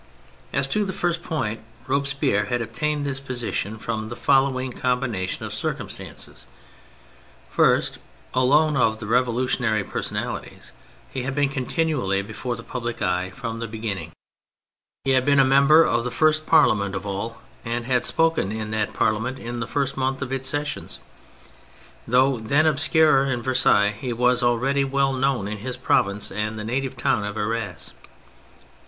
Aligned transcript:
As 0.51 0.67
to 0.69 0.83
the 0.83 0.93
first 0.97 1.21
point, 1.21 1.59
Robespierre 1.85 2.45
had 2.45 2.59
attained 2.59 3.05
this 3.05 3.19
position 3.19 3.77
from 3.77 4.09
the 4.09 4.15
following 4.15 4.73
combination 4.73 5.45
of 5.45 5.53
circumstances: 5.53 6.47
fh'st, 7.55 7.99
alone 8.33 8.75
of 8.75 8.97
the 8.97 9.05
revolutionary 9.05 9.83
personalities, 9.83 10.71
he 11.11 11.21
had 11.21 11.35
been 11.35 11.49
continually 11.49 12.23
before 12.23 12.55
the 12.55 12.63
public 12.63 12.99
eye 12.99 13.29
from 13.29 13.59
the 13.59 13.67
beginning; 13.67 14.11
he 15.03 15.11
had 15.11 15.23
been 15.23 15.39
a 15.39 15.45
member 15.45 15.83
of 15.83 16.03
the 16.03 16.09
first 16.09 16.47
Parliament 16.47 16.95
of 16.95 17.05
all 17.05 17.39
and 17.63 17.85
had 17.85 18.03
spoken 18.03 18.51
in 18.51 18.71
that 18.71 18.93
Parliament 18.93 19.37
in 19.37 19.59
the 19.59 19.67
first 19.67 19.97
month 19.97 20.23
of 20.23 20.31
its 20.31 20.49
sessions. 20.49 20.99
Though 22.07 22.39
then 22.39 22.65
obscure 22.65 23.25
in 23.25 23.43
Versailles, 23.43 23.89
he 23.95 24.13
was 24.13 24.41
already 24.41 24.83
well 24.83 25.13
known 25.13 25.47
in 25.47 25.59
his 25.59 25.77
province 25.77 26.31
and 26.31 26.57
native 26.57 26.97
town 26.97 27.23
of 27.23 27.37
Arras. 27.37 27.93